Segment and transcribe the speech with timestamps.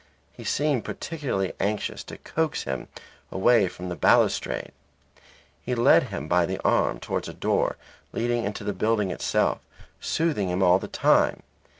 [0.33, 2.87] He seemed particularly anxious to coax him
[3.31, 4.71] away from the balustrade.
[5.61, 7.77] He led him by the arm towards a door
[8.11, 9.59] leading into the building itself,
[9.99, 11.43] soothing him all the time.